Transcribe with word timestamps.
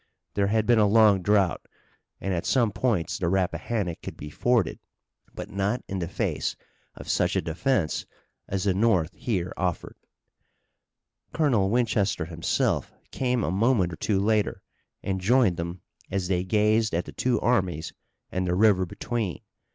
There 0.33 0.47
had 0.47 0.65
been 0.65 0.79
a 0.79 0.87
long 0.87 1.21
drought, 1.21 1.67
and 2.19 2.33
at 2.33 2.47
some 2.47 2.71
points 2.71 3.19
the 3.19 3.29
Rappahannock 3.29 4.01
could 4.01 4.17
be 4.17 4.31
forded, 4.31 4.79
but 5.35 5.51
not 5.51 5.83
in 5.87 5.99
the 5.99 6.07
face 6.07 6.55
of 6.95 7.07
such 7.07 7.35
a 7.35 7.41
defence 7.41 8.07
as 8.47 8.63
the 8.63 8.73
North 8.73 9.13
here 9.13 9.53
offered. 9.57 9.95
Colonel 11.33 11.69
Winchester 11.69 12.25
himself 12.25 12.91
came 13.11 13.43
a 13.43 13.51
moment 13.51 13.93
or 13.93 13.97
two 13.97 14.19
later 14.19 14.63
and 15.03 15.21
joined 15.21 15.57
them 15.57 15.81
as 16.09 16.29
they 16.29 16.43
gazed 16.43 16.95
at 16.95 17.05
the 17.05 17.11
two 17.11 17.39
armies 17.39 17.93
and 18.31 18.47
the 18.47 18.55
river 18.55 18.87
between. 18.87 19.41